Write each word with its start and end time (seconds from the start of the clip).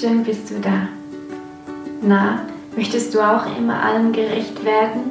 schön 0.00 0.22
bist 0.24 0.50
du 0.50 0.60
da. 0.60 0.88
Na, 2.00 2.40
möchtest 2.76 3.14
du 3.14 3.20
auch 3.20 3.44
immer 3.58 3.82
allen 3.82 4.12
gerecht 4.12 4.64
werden? 4.64 5.10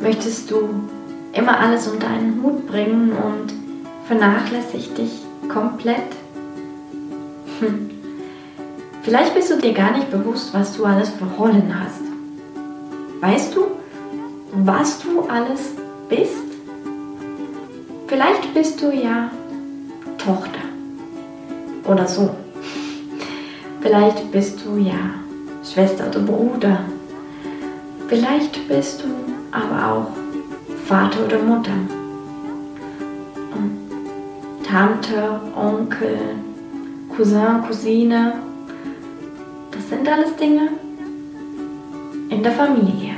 Möchtest 0.00 0.50
du 0.50 0.68
immer 1.32 1.58
alles 1.58 1.86
unter 1.86 2.08
einen 2.08 2.42
Hut 2.42 2.66
bringen 2.66 3.12
und 3.12 3.52
vernachlässigt 4.06 4.98
dich 4.98 5.22
komplett? 5.48 6.10
Hm. 7.60 7.90
Vielleicht 9.02 9.34
bist 9.34 9.50
du 9.50 9.56
dir 9.56 9.72
gar 9.72 9.92
nicht 9.92 10.10
bewusst, 10.10 10.52
was 10.52 10.76
du 10.76 10.84
alles 10.84 11.10
für 11.10 11.24
Rollen 11.24 11.72
hast. 11.78 12.02
Weißt 13.20 13.54
du, 13.54 13.66
was 14.52 14.98
du 15.00 15.22
alles 15.22 15.72
bist? 16.08 16.34
Vielleicht 18.08 18.52
bist 18.52 18.82
du 18.82 18.92
ja 18.92 19.30
Tochter 20.18 20.60
oder 21.86 22.06
so. 22.06 22.30
Vielleicht 23.80 24.30
bist 24.30 24.64
du 24.64 24.76
ja 24.76 25.14
Schwester 25.64 26.08
oder 26.08 26.20
Bruder. 26.20 26.80
Vielleicht 28.08 28.68
bist 28.68 29.02
du 29.02 29.06
aber 29.52 29.92
auch 29.92 30.76
Vater 30.86 31.24
oder 31.24 31.38
Mutter. 31.38 31.72
Tante, 34.70 35.40
Onkel, 35.56 36.16
Cousin, 37.16 37.60
Cousine. 37.66 38.34
Das 39.72 39.88
sind 39.88 40.08
alles 40.08 40.36
Dinge 40.36 40.68
in 42.28 42.40
der 42.40 42.52
Familie. 42.52 43.14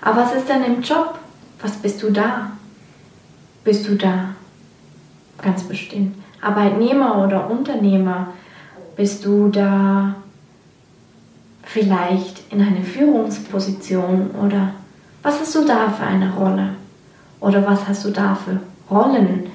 Aber 0.00 0.22
was 0.22 0.34
ist 0.34 0.48
denn 0.48 0.64
im 0.64 0.80
Job? 0.80 1.18
Was 1.60 1.72
bist 1.72 2.02
du 2.02 2.10
da? 2.10 2.52
Bist 3.62 3.86
du 3.86 3.94
da? 3.94 4.30
Ganz 5.42 5.62
bestimmt. 5.64 6.16
Arbeitnehmer 6.40 7.22
oder 7.22 7.50
Unternehmer? 7.50 8.28
Bist 8.96 9.24
du 9.24 9.48
da 9.48 10.14
vielleicht 11.64 12.52
in 12.52 12.60
eine 12.60 12.82
Führungsposition 12.82 14.30
oder 14.32 14.74
was 15.22 15.40
hast 15.40 15.54
du 15.54 15.64
da 15.64 15.90
für 15.90 16.04
eine 16.04 16.32
Rolle? 16.32 16.70
Oder 17.40 17.66
was 17.66 17.88
hast 17.88 18.04
du 18.04 18.10
da 18.10 18.34
für 18.34 18.60
Rollen? 18.90 19.46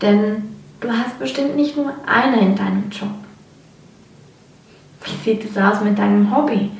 Denn 0.00 0.42
du 0.80 0.90
hast 0.90 1.18
bestimmt 1.18 1.56
nicht 1.56 1.76
nur 1.76 1.92
eine 2.06 2.40
in 2.40 2.56
deinem 2.56 2.90
Job. 2.90 3.08
Wie 5.04 5.16
sieht 5.24 5.44
es 5.44 5.56
aus 5.56 5.82
mit 5.82 5.98
deinem 5.98 6.34
Hobby? 6.34 6.70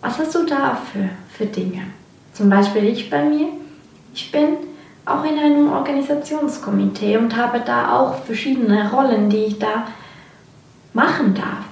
Was 0.00 0.18
hast 0.18 0.34
du 0.34 0.44
da 0.44 0.76
für, 0.76 1.08
für 1.28 1.46
Dinge? 1.46 1.82
Zum 2.32 2.48
Beispiel 2.48 2.84
ich 2.84 3.10
bei 3.10 3.24
mir. 3.24 3.48
Ich 4.14 4.30
bin 4.30 4.56
auch 5.06 5.24
in 5.24 5.38
einem 5.38 5.72
Organisationskomitee 5.72 7.16
und 7.18 7.36
habe 7.36 7.60
da 7.60 7.98
auch 7.98 8.24
verschiedene 8.24 8.90
Rollen, 8.90 9.28
die 9.28 9.44
ich 9.44 9.58
da 9.58 9.86
machen 10.92 11.34
darf. 11.34 11.64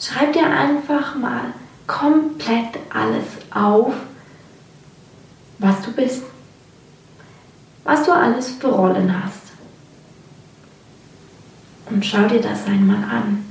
Schreib 0.00 0.32
dir 0.32 0.46
einfach 0.46 1.14
mal 1.14 1.52
komplett 1.86 2.78
alles 2.92 3.24
auf, 3.52 3.94
was 5.58 5.82
du 5.82 5.92
bist, 5.92 6.22
was 7.84 8.04
du 8.04 8.12
alles 8.12 8.50
für 8.52 8.68
Rollen 8.68 9.22
hast. 9.22 9.52
Und 11.90 12.04
schau 12.04 12.26
dir 12.26 12.40
das 12.40 12.66
einmal 12.66 13.04
an. 13.04 13.44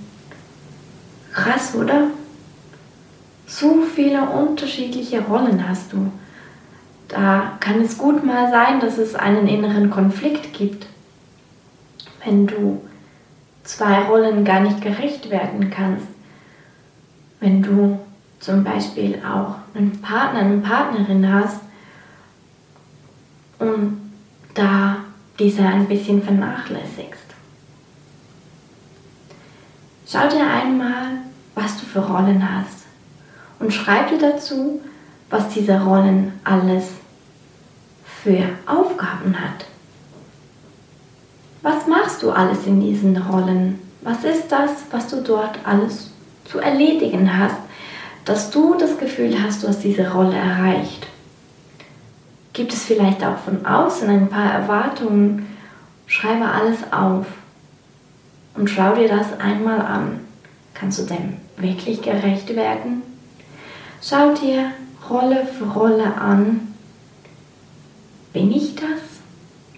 Krass, 1.32 1.76
oder? 1.76 2.08
So 3.45 3.84
viele 3.84 4.22
unterschiedliche 4.23 5.22
Rollen 5.22 5.67
hast 5.67 5.94
du. 5.94 6.12
Da 7.12 7.58
kann 7.59 7.81
es 7.81 7.98
gut 7.98 8.23
mal 8.23 8.50
sein, 8.50 8.80
dass 8.80 8.98
es 8.98 9.16
einen 9.16 9.45
inneren 9.45 9.90
Konflikt 9.90 10.54
gibt, 10.54 10.88
wenn 12.23 12.48
du 12.48 12.81
zwei 13.66 14.04
Rollen 14.04 14.45
gar 14.45 14.62
nicht 14.62 14.81
gerecht 14.81 15.30
werden 15.30 15.70
kannst. 15.70 16.08
Wenn 17.42 17.62
du 17.62 18.00
zum 18.39 18.64
Beispiel 18.64 19.21
auch 19.26 19.55
einen 19.76 20.02
Partner, 20.02 20.39
eine 20.39 20.60
Partnerin 20.60 21.33
hast 21.33 21.60
und 23.60 24.14
da 24.54 24.98
diese 25.38 25.64
ein 25.64 25.88
bisschen 25.88 26.23
vernachlässigst. 26.23 27.26
Schau 30.08 30.30
dir 30.30 30.48
einmal, 30.48 31.23
was 31.55 31.77
du 31.77 31.86
für 31.86 32.00
Rollen 32.00 32.58
hast 32.58 32.86
und 33.60 33.73
schreib 33.73 34.10
dir 34.10 34.17
dazu, 34.17 34.82
was 35.30 35.50
diese 35.50 35.82
Rollen 35.82 36.39
alles 36.44 37.01
für 38.23 38.49
Aufgaben 38.65 39.36
hat. 39.39 39.65
Was 41.61 41.87
machst 41.87 42.21
du 42.23 42.32
alles 42.32 42.65
in 42.65 42.80
diesen 42.80 43.17
Rollen? 43.17 43.80
Was 44.02 44.23
ist 44.23 44.52
das, 44.52 44.71
was 44.92 45.08
du 45.08 45.21
dort 45.21 45.59
alles 45.64 46.11
zu 46.45 46.59
erledigen 46.59 47.37
hast, 47.37 47.58
dass 48.26 48.49
du 48.52 48.76
das 48.76 48.98
Gefühl 48.98 49.42
hast, 49.42 49.64
du 49.64 49.67
hast 49.67 49.83
diese 49.83 50.11
Rolle 50.11 50.36
erreicht? 50.36 51.08
Gibt 52.54 52.73
es 52.73 52.83
vielleicht 52.83 53.23
auch 53.23 53.37
von 53.37 53.65
außen 53.65 54.09
ein 54.09 54.27
paar 54.27 54.53
Erwartungen? 54.53 55.48
Schreibe 56.08 56.45
alles 56.45 56.80
auf 56.92 57.26
und 58.55 58.70
schau 58.70 58.95
dir 58.95 59.08
das 59.08 59.39
einmal 59.39 59.80
an. 59.80 60.20
Kannst 60.73 60.99
du 60.99 61.03
dem 61.03 61.38
wirklich 61.58 62.02
gerecht 62.02 62.55
werden? 62.55 63.03
Schau 64.02 64.33
dir 64.33 64.71
Rolle 65.09 65.45
für 65.45 65.65
Rolle 65.65 66.15
an 66.15 66.70
bin 68.33 68.52
ich 68.52 68.75
das? 68.75 69.02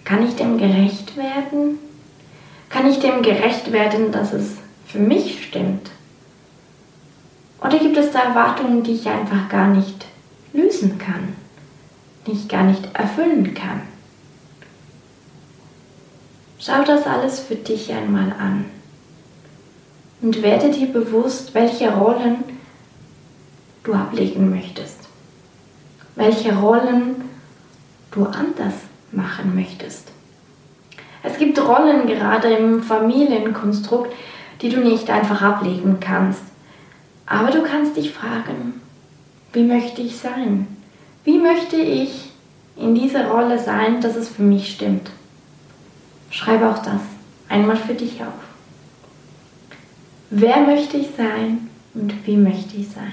Kann 0.04 0.26
ich 0.26 0.36
dem 0.36 0.58
gerecht 0.58 1.16
werden? 1.16 1.78
Kann 2.68 2.88
ich 2.90 2.98
dem 2.98 3.22
gerecht 3.22 3.72
werden, 3.72 4.12
dass 4.12 4.32
es 4.32 4.56
für 4.86 4.98
mich 4.98 5.46
stimmt? 5.46 5.90
Oder 7.60 7.78
gibt 7.78 7.96
es 7.96 8.10
da 8.10 8.20
Erwartungen, 8.20 8.82
die 8.82 8.92
ich 8.92 9.08
einfach 9.08 9.48
gar 9.48 9.68
nicht 9.68 10.06
lösen 10.52 10.98
kann, 10.98 11.34
die 12.26 12.32
ich 12.32 12.48
gar 12.48 12.64
nicht 12.64 12.82
erfüllen 12.94 13.54
kann? 13.54 13.82
Schau 16.58 16.82
das 16.84 17.06
alles 17.06 17.40
für 17.40 17.56
dich 17.56 17.92
einmal 17.92 18.32
an 18.38 18.66
und 20.20 20.42
werde 20.42 20.70
dir 20.70 20.86
bewusst, 20.86 21.54
welche 21.54 21.94
Rollen 21.94 22.36
du 23.82 23.92
ablegen 23.92 24.50
möchtest, 24.50 25.00
welche 26.16 26.56
Rollen 26.56 27.23
du 28.14 28.24
anders 28.24 28.74
machen 29.12 29.54
möchtest. 29.54 30.10
Es 31.22 31.38
gibt 31.38 31.58
Rollen 31.58 32.06
gerade 32.06 32.48
im 32.48 32.82
Familienkonstrukt, 32.82 34.12
die 34.60 34.68
du 34.68 34.80
nicht 34.80 35.10
einfach 35.10 35.42
ablegen 35.42 35.98
kannst. 36.00 36.42
Aber 37.26 37.50
du 37.50 37.62
kannst 37.62 37.96
dich 37.96 38.12
fragen, 38.12 38.80
wie 39.52 39.62
möchte 39.62 40.02
ich 40.02 40.16
sein? 40.16 40.66
Wie 41.24 41.38
möchte 41.38 41.76
ich 41.76 42.32
in 42.76 42.94
dieser 42.94 43.28
Rolle 43.28 43.58
sein, 43.58 44.00
dass 44.00 44.16
es 44.16 44.28
für 44.28 44.42
mich 44.42 44.72
stimmt? 44.72 45.10
Schreibe 46.30 46.68
auch 46.68 46.78
das 46.78 47.00
einmal 47.48 47.76
für 47.76 47.94
dich 47.94 48.20
auf. 48.20 48.34
Wer 50.30 50.60
möchte 50.60 50.96
ich 50.96 51.08
sein 51.16 51.70
und 51.94 52.26
wie 52.26 52.36
möchte 52.36 52.76
ich 52.76 52.88
sein? 52.88 53.12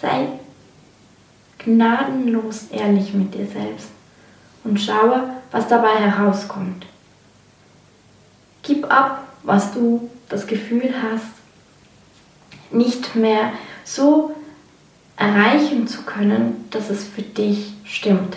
Sei 0.00 0.28
gnadenlos 1.58 2.68
ehrlich 2.70 3.12
mit 3.12 3.34
dir 3.34 3.46
selbst 3.46 3.88
und 4.64 4.80
schaue, 4.80 5.30
was 5.50 5.68
dabei 5.68 5.96
herauskommt. 5.96 6.86
Gib 8.62 8.90
ab, 8.90 9.26
was 9.42 9.72
du 9.72 10.10
das 10.28 10.46
Gefühl 10.46 10.94
hast, 11.02 11.26
nicht 12.70 13.14
mehr 13.16 13.52
so 13.84 14.34
erreichen 15.16 15.86
zu 15.86 16.02
können, 16.02 16.66
dass 16.70 16.88
es 16.88 17.04
für 17.04 17.22
dich 17.22 17.74
stimmt. 17.84 18.36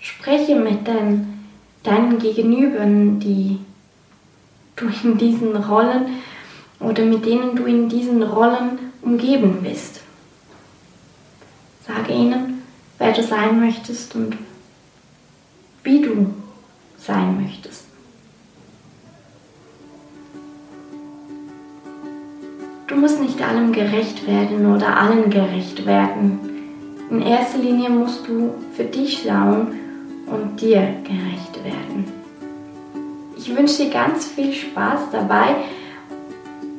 Spreche 0.00 0.56
mit 0.56 0.88
deinen, 0.88 1.48
deinen 1.82 2.18
Gegenübern, 2.18 3.20
die 3.20 3.60
du 4.74 4.86
in 5.04 5.18
diesen 5.18 5.54
Rollen 5.54 6.22
oder 6.82 7.04
mit 7.04 7.24
denen 7.24 7.56
du 7.56 7.64
in 7.64 7.88
diesen 7.88 8.22
Rollen 8.22 8.78
umgeben 9.02 9.58
bist. 9.62 10.00
Sage 11.86 12.12
ihnen, 12.12 12.62
wer 12.98 13.12
du 13.12 13.22
sein 13.22 13.60
möchtest 13.60 14.14
und 14.14 14.36
wie 15.82 16.00
du 16.00 16.32
sein 16.98 17.42
möchtest. 17.42 17.86
Du 22.86 22.96
musst 22.96 23.20
nicht 23.20 23.40
allem 23.40 23.72
gerecht 23.72 24.26
werden 24.26 24.74
oder 24.74 24.96
allen 24.96 25.30
gerecht 25.30 25.86
werden. 25.86 26.38
In 27.10 27.22
erster 27.22 27.58
Linie 27.58 27.90
musst 27.90 28.28
du 28.28 28.54
für 28.76 28.84
dich 28.84 29.24
schauen 29.24 29.68
und 30.26 30.60
dir 30.60 30.94
gerecht 31.04 31.64
werden. 31.64 32.04
Ich 33.36 33.54
wünsche 33.56 33.84
dir 33.84 33.90
ganz 33.90 34.26
viel 34.26 34.52
Spaß 34.52 35.10
dabei, 35.10 35.56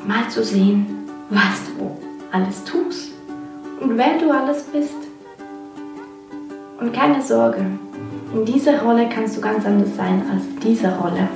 mal 0.08 0.30
zu 0.30 0.44
sehen, 0.44 0.86
was 1.30 1.62
du 1.78 1.92
alles 2.32 2.64
tust 2.64 3.12
und 3.80 3.98
wer 3.98 4.18
du 4.18 4.32
alles 4.32 4.64
bist. 4.64 4.96
Und 6.80 6.94
keine 6.94 7.22
Sorge, 7.22 7.66
in 8.34 8.46
dieser 8.46 8.82
Rolle 8.82 9.08
kannst 9.10 9.38
du 9.38 9.42
ganz 9.42 9.66
anders 9.66 9.96
sein 9.96 10.22
als 10.32 10.44
dieser 10.64 10.98
Rolle. 10.98 11.28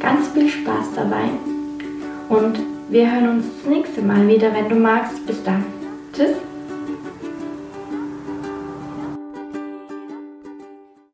Ganz 0.00 0.28
viel 0.28 0.48
Spaß 0.48 0.86
dabei 0.94 1.28
und 2.28 2.58
wir 2.88 3.10
hören 3.10 3.28
uns 3.28 3.46
das 3.62 3.70
nächste 3.70 4.02
Mal 4.02 4.28
wieder, 4.28 4.52
wenn 4.54 4.68
du 4.68 4.76
magst. 4.76 5.26
Bis 5.26 5.42
dann. 5.42 5.64
Tschüss. 6.12 6.36